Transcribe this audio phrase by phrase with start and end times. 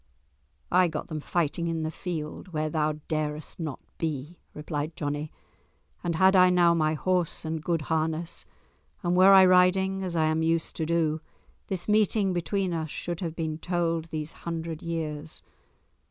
[0.71, 5.31] "I got them fighting in the field where thou darest not be," replied Johnie.
[6.03, 8.43] "And had I now my horse and good harness,
[9.03, 11.21] and were I riding as I am used to do,
[11.67, 15.43] this meeting between us should have been told these hundred years.